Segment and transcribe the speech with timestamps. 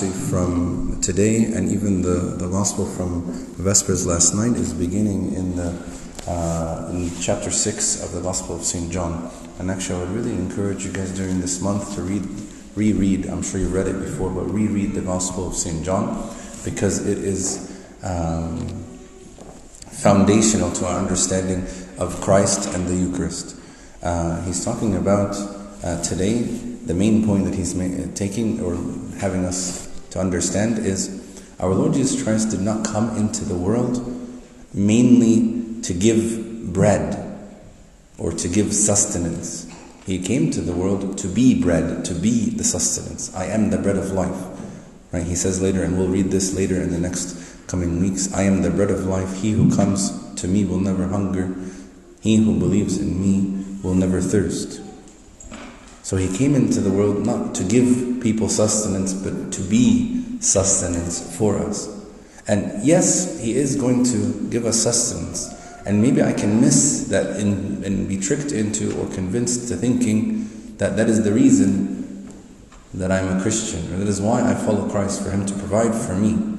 [0.00, 3.24] from today and even the, the gospel from
[3.58, 5.68] Vespers last night is beginning in the
[6.26, 8.90] uh, in chapter 6 of the Gospel of St.
[8.90, 9.30] John.
[9.58, 12.26] And actually, I would really encourage you guys during this month to read,
[12.74, 15.84] reread, I'm sure you've read it before, but reread the Gospel of St.
[15.84, 16.34] John
[16.64, 18.66] because it is um,
[19.90, 21.66] foundational to our understanding
[21.98, 23.56] of Christ and the Eucharist.
[24.02, 25.36] Uh, he's talking about
[25.82, 28.74] uh, today, the main point that he's ma- taking or
[29.18, 31.20] having us to understand is
[31.58, 34.08] our Lord Jesus Christ did not come into the world
[34.74, 37.18] mainly to give bread
[38.18, 39.68] or to give sustenance.
[40.06, 43.34] He came to the world to be bread, to be the sustenance.
[43.34, 44.60] I am the bread of life.
[45.12, 45.26] Right?
[45.26, 48.62] He says later, and we'll read this later in the next coming weeks I am
[48.62, 49.40] the bread of life.
[49.40, 51.54] He who comes to me will never hunger.
[52.20, 54.80] He who believes in me will never thirst.
[56.02, 61.36] So he came into the world not to give people sustenance, but to be sustenance
[61.36, 61.88] for us.
[62.48, 65.54] And yes, he is going to give us sustenance.
[65.86, 70.76] And maybe I can miss that in, and be tricked into or convinced to thinking
[70.78, 72.28] that that is the reason
[72.94, 75.94] that I'm a Christian, or that is why I follow Christ, for him to provide
[75.94, 76.58] for me.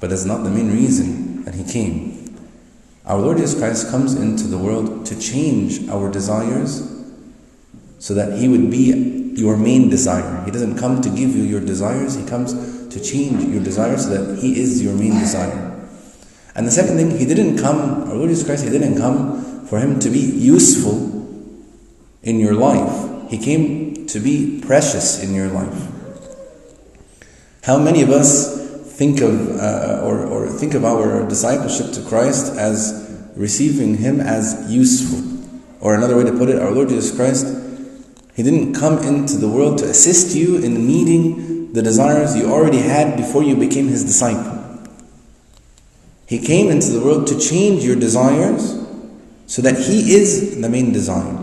[0.00, 2.36] But that's not the main reason that he came.
[3.06, 6.93] Our Lord Jesus Christ comes into the world to change our desires
[8.04, 10.44] so that He would be your main desire.
[10.44, 12.52] He doesn't come to give you your desires, He comes
[12.90, 15.72] to change your desires so that He is your main desire.
[16.54, 19.78] And the second thing, He didn't come, our Lord Jesus Christ, He didn't come for
[19.78, 21.00] Him to be useful
[22.22, 23.30] in your life.
[23.30, 25.88] He came to be precious in your life.
[27.62, 32.54] How many of us think of uh, or, or think of our discipleship to Christ
[32.58, 35.22] as receiving Him as useful?
[35.80, 37.53] Or another way to put it, our Lord Jesus Christ
[38.34, 42.78] he didn't come into the world to assist you in meeting the desires you already
[42.78, 44.52] had before you became His disciple.
[46.26, 48.80] He came into the world to change your desires
[49.46, 51.36] so that He is the main desire.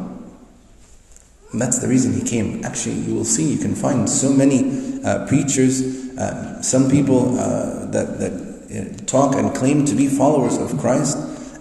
[1.51, 2.63] And that's the reason He came.
[2.65, 7.85] Actually, you will see, you can find so many uh, preachers, uh, some people uh,
[7.87, 8.33] that, that
[8.71, 11.17] uh, talk and claim to be followers of Christ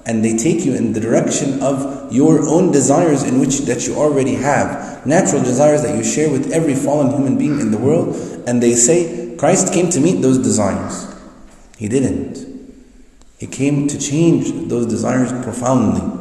[0.06, 3.94] and they take you in the direction of your own desires in which that you
[3.94, 8.16] already have natural desires that you share with every fallen human being in the world.
[8.46, 11.14] And they say Christ came to meet those desires.
[11.78, 12.46] He didn't.
[13.38, 16.18] He came to change those desires profoundly.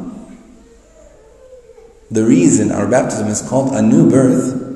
[2.10, 4.68] The reason our baptism is called a new birth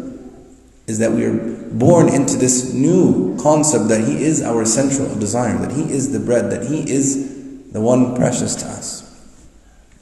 [0.87, 1.32] is that we are
[1.72, 6.20] born into this new concept that He is our central desire, that He is the
[6.20, 7.23] bread, that He is
[7.74, 9.02] the one precious to us.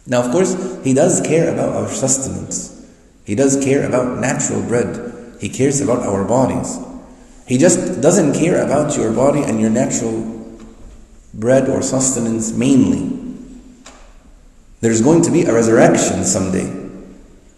[0.06, 2.87] Now, of course, He does care about our sustenance.
[3.25, 5.38] He does care about natural bread.
[5.41, 6.78] He cares about our bodies.
[7.47, 10.21] He just doesn't care about your body and your natural
[11.32, 13.19] bread or sustenance mainly.
[14.82, 16.66] There's going to be a resurrection someday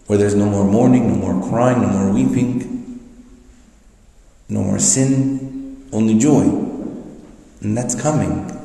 [0.07, 3.01] where there's no more mourning, no more crying, no more weeping,
[4.47, 6.43] no more sin, only joy.
[7.59, 8.55] And that's coming.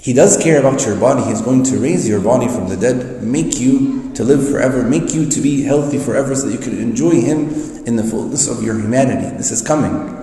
[0.00, 1.24] He does care about your body.
[1.24, 5.12] He's going to raise your body from the dead, make you to live forever, make
[5.12, 7.48] you to be healthy forever so that you can enjoy Him
[7.84, 9.36] in the fullness of your humanity.
[9.36, 10.14] This is coming.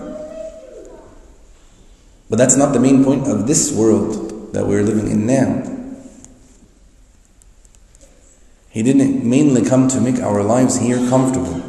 [2.29, 5.71] But that's not the main point of this world that we're living in now.
[8.69, 11.63] He didn't mainly come to make our lives here comfortable.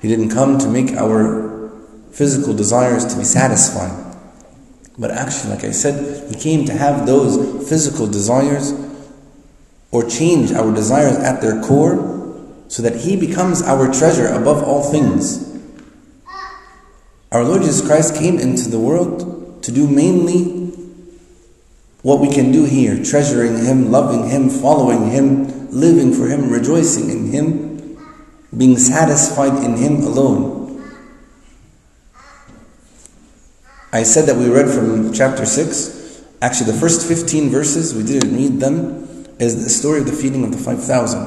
[0.00, 1.70] He didn't come to make our
[2.10, 4.03] physical desires to be satisfied.
[4.98, 8.72] But actually, like I said, He came to have those physical desires
[9.90, 12.12] or change our desires at their core
[12.68, 15.52] so that He becomes our treasure above all things.
[17.32, 20.64] Our Lord Jesus Christ came into the world to do mainly
[22.02, 27.10] what we can do here treasuring Him, loving Him, following Him, living for Him, rejoicing
[27.10, 27.98] in Him,
[28.56, 30.63] being satisfied in Him alone.
[33.94, 36.20] I said that we read from chapter 6.
[36.42, 40.42] Actually, the first 15 verses, we didn't read them, is the story of the feeding
[40.42, 41.22] of the 5,000.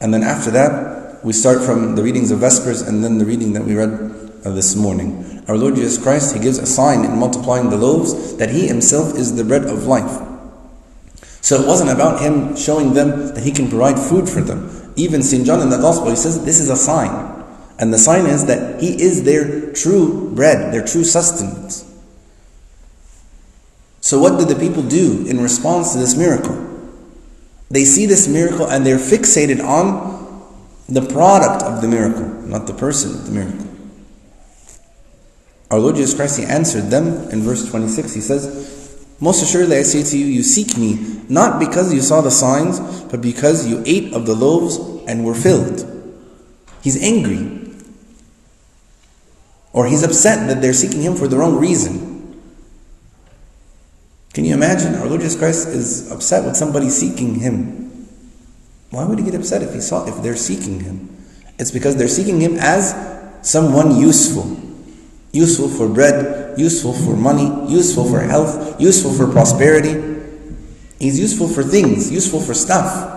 [0.00, 3.52] And then after that, we start from the readings of Vespers and then the reading
[3.54, 3.90] that we read
[4.44, 5.42] uh, this morning.
[5.48, 9.16] Our Lord Jesus Christ, He gives a sign in multiplying the loaves that He Himself
[9.16, 10.22] is the bread of life.
[11.40, 14.92] So it wasn't about Him showing them that He can provide food for them.
[14.94, 15.44] Even St.
[15.44, 17.35] John in the Gospel, he says this is a sign.
[17.78, 21.82] And the sign is that He is their true bread, their true sustenance.
[24.00, 26.62] So, what did the people do in response to this miracle?
[27.70, 30.16] They see this miracle and they're fixated on
[30.88, 33.66] the product of the miracle, not the person of the miracle.
[35.70, 38.14] Our Lord Jesus Christ, He answered them in verse 26.
[38.14, 42.20] He says, Most assuredly I say to you, you seek me, not because you saw
[42.20, 44.78] the signs, but because you ate of the loaves
[45.08, 45.84] and were filled.
[46.82, 47.65] He's angry.
[49.76, 52.40] Or he's upset that they're seeking him for the wrong reason.
[54.32, 54.94] Can you imagine?
[54.96, 58.08] Our Lord Jesus Christ is upset with somebody seeking him.
[58.90, 61.14] Why would he get upset if he saw if they're seeking him?
[61.58, 62.96] It's because they're seeking him as
[63.42, 64.56] someone useful
[65.36, 69.94] useful for bread, useful for money, useful for health, useful for prosperity.
[70.98, 73.12] He's useful for things, useful for stuff.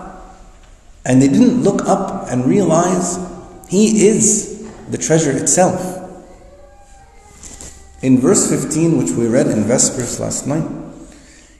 [1.04, 3.18] And they didn't look up and realize
[3.68, 5.99] He is the treasure itself.
[8.02, 10.68] In verse 15, which we read in Vespers last night,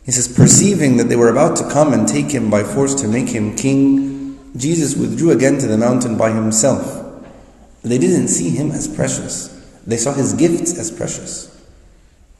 [0.04, 3.08] he says, Perceiving that they were about to come and take him by force to
[3.08, 6.96] make him king, Jesus withdrew again to the mountain by himself.
[7.82, 9.48] They didn't see him as precious.
[9.86, 11.46] They saw his gifts as precious.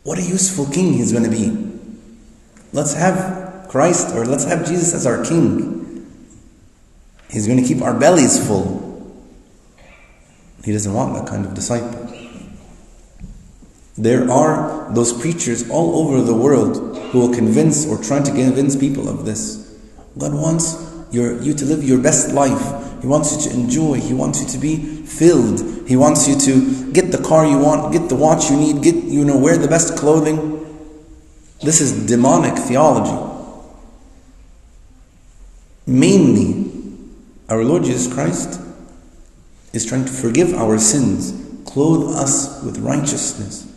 [0.02, 1.70] What a useful king he's going to be.
[2.72, 6.06] Let's have Christ or let's have Jesus as our king.
[7.30, 8.88] He's going to keep our bellies full.
[10.64, 12.19] He doesn't want that kind of disciple.
[14.00, 18.74] There are those preachers all over the world who will convince or try to convince
[18.74, 19.78] people of this.
[20.16, 20.74] God wants
[21.10, 23.02] your, you to live your best life.
[23.02, 24.00] He wants you to enjoy.
[24.00, 25.86] He wants you to be filled.
[25.86, 28.94] He wants you to get the car you want, get the watch you need, get
[28.94, 30.56] you know wear the best clothing.
[31.62, 33.26] This is demonic theology.
[35.86, 36.72] Mainly,
[37.50, 38.60] our Lord Jesus Christ
[39.74, 41.34] is trying to forgive our sins,
[41.66, 43.69] clothe us with righteousness,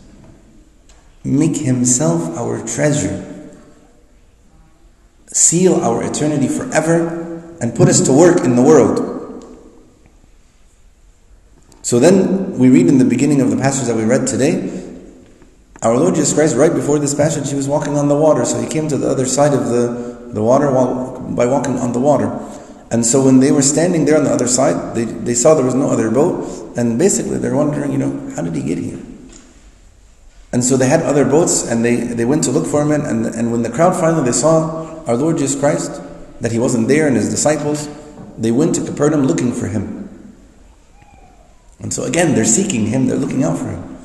[1.24, 3.24] make Himself our treasure,
[5.26, 9.10] seal our eternity forever, and put us to work in the world.
[11.82, 14.84] So then we read in the beginning of the passage that we read today,
[15.84, 18.46] our Lord Jesus Christ, right before this passage, he was walking on the water.
[18.46, 21.92] So he came to the other side of the, the water while, by walking on
[21.92, 22.40] the water.
[22.90, 25.64] And so when they were standing there on the other side, they, they saw there
[25.64, 26.72] was no other boat.
[26.78, 28.98] And basically they're wondering, you know, how did he get here?
[30.54, 32.92] And so they had other boats and they, they went to look for him.
[32.92, 36.00] And, and when the crowd finally they saw our Lord Jesus Christ,
[36.40, 37.88] that he wasn't there and his disciples,
[38.38, 40.04] they went to Capernaum looking for him.
[41.84, 43.98] And so again, they're seeking Him, they're looking out for Him.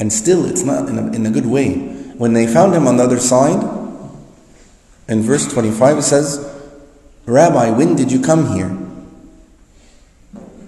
[0.00, 1.76] And still, it's not in a, in a good way.
[2.18, 3.62] When they found Him on the other side,
[5.08, 6.52] in verse 25 it says,
[7.26, 8.76] Rabbi, when did you come here?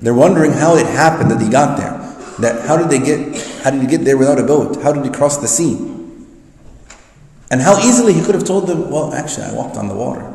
[0.01, 1.98] They're wondering how it happened that he got there.
[2.41, 4.83] That how did they get how did he get there without a boat?
[4.83, 5.77] How did he cross the sea?
[7.51, 10.35] And how easily he could have told them, well, actually I walked on the water.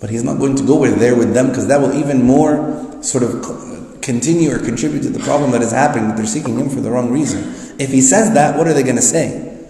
[0.00, 3.24] But he's not going to go there with them because that will even more sort
[3.24, 6.80] of continue or contribute to the problem that is happening that they're seeking him for
[6.80, 7.40] the wrong reason.
[7.80, 9.66] If he says that, what are they going to say?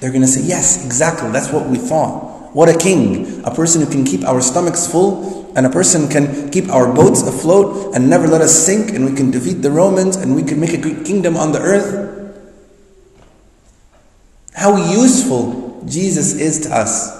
[0.00, 2.54] They're going to say, Yes, exactly, that's what we thought.
[2.54, 6.50] What a king, a person who can keep our stomachs full, and a person can
[6.50, 10.16] keep our boats afloat and never let us sink, and we can defeat the Romans,
[10.16, 12.10] and we can make a great kingdom on the earth.
[14.54, 17.18] How useful Jesus is to us.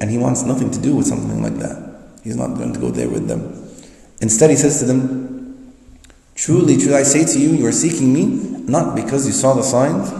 [0.00, 2.10] And he wants nothing to do with something like that.
[2.22, 3.64] He's not going to go there with them.
[4.20, 5.72] Instead, he says to them,
[6.34, 8.26] Truly, truly, I say to you, you are seeking me,
[8.68, 10.12] not because you saw the signs,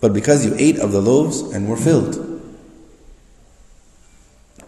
[0.00, 2.29] but because you ate of the loaves and were filled.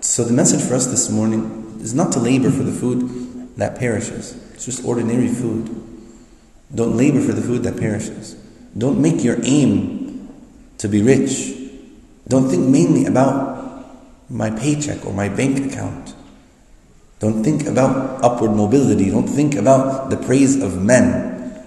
[0.03, 3.79] So, the message for us this morning is not to labor for the food that
[3.79, 4.35] perishes.
[4.53, 5.71] It's just ordinary food.
[6.75, 8.35] Don't labor for the food that perishes.
[8.77, 10.29] Don't make your aim
[10.79, 11.55] to be rich.
[12.27, 13.87] Don't think mainly about
[14.29, 16.15] my paycheck or my bank account.
[17.21, 19.09] Don't think about upward mobility.
[19.09, 21.65] Don't think about the praise of men.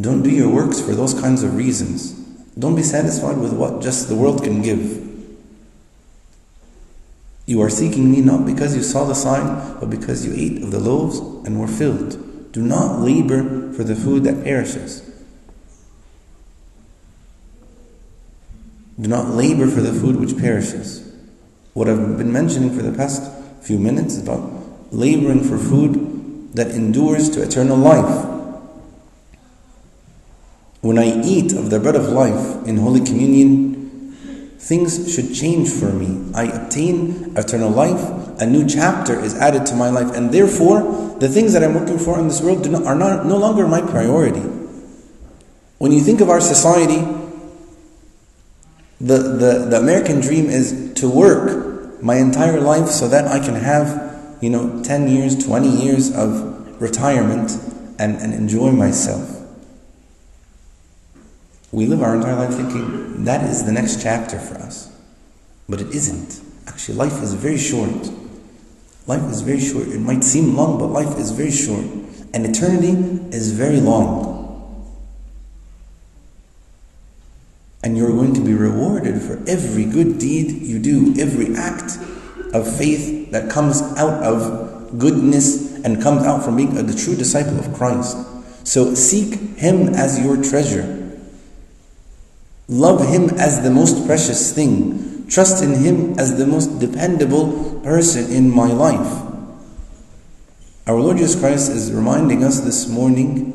[0.00, 2.12] Don't do your works for those kinds of reasons.
[2.58, 5.07] Don't be satisfied with what just the world can give.
[7.48, 10.70] You are seeking me not because you saw the sign, but because you ate of
[10.70, 12.52] the loaves and were filled.
[12.52, 15.00] Do not labor for the food that perishes.
[19.00, 21.08] Do not labor for the food which perishes
[21.78, 23.22] what I've been mentioning for the past
[23.62, 24.50] few minutes is about
[24.90, 28.26] laboring for food that endures to eternal life.
[30.80, 33.77] When I eat of the bread of life in Holy Communion,
[34.58, 36.32] things should change for me.
[36.34, 41.28] I obtain eternal life, a new chapter is added to my life, and therefore, the
[41.28, 44.42] things that I'm working for in this world not, are not, no longer my priority.
[45.78, 47.06] When you think of our society,
[49.00, 53.54] the, the, the American dream is to work my entire life so that I can
[53.54, 57.52] have, you know, 10 years, 20 years of retirement
[57.98, 59.37] and, and enjoy myself.
[61.70, 64.90] We live our entire life thinking that is the next chapter for us.
[65.68, 66.40] But it isn't.
[66.66, 68.10] Actually, life is very short.
[69.06, 69.88] Life is very short.
[69.88, 71.84] It might seem long, but life is very short.
[72.32, 72.90] And eternity
[73.34, 74.36] is very long.
[77.82, 81.98] And you're going to be rewarded for every good deed you do, every act
[82.52, 87.58] of faith that comes out of goodness and comes out from being a, true disciple
[87.58, 88.16] of Christ.
[88.66, 90.97] So seek Him as your treasure.
[92.68, 95.26] Love Him as the most precious thing.
[95.28, 99.24] Trust in Him as the most dependable person in my life.
[100.86, 103.54] Our Lord Jesus Christ is reminding us this morning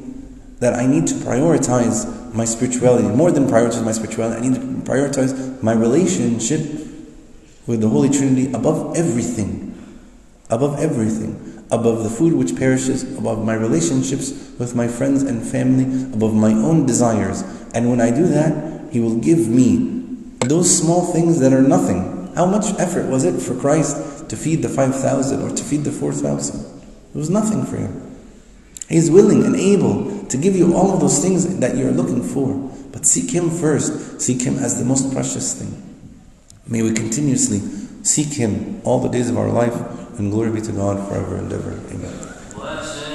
[0.60, 3.08] that I need to prioritize my spirituality.
[3.08, 6.62] More than prioritize my spirituality, I need to prioritize my relationship
[7.68, 9.70] with the Holy Trinity above everything.
[10.50, 11.64] Above everything.
[11.72, 16.52] Above the food which perishes, above my relationships with my friends and family, above my
[16.54, 17.42] own desires.
[17.74, 20.06] And when I do that, He will give me
[20.42, 22.32] those small things that are nothing.
[22.36, 25.92] How much effort was it for Christ to feed the 5,000 or to feed the
[25.92, 26.60] 4,000?
[27.14, 28.16] It was nothing for Him.
[28.88, 32.22] He is willing and able to give you all of those things that you're looking
[32.22, 32.54] for.
[32.92, 34.22] But seek Him first.
[34.22, 35.74] Seek Him as the most precious thing.
[36.68, 37.60] May we continuously
[38.04, 39.76] seek Him all the days of our life,
[40.20, 41.72] and glory be to God forever and ever.
[41.92, 42.33] Amen.